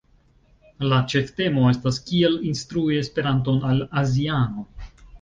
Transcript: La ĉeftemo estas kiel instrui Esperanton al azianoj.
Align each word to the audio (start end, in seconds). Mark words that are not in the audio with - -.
La 0.93 0.99
ĉeftemo 1.13 1.67
estas 1.73 2.01
kiel 2.09 2.41
instrui 2.55 3.01
Esperanton 3.05 3.65
al 3.75 3.89
azianoj. 4.07 4.69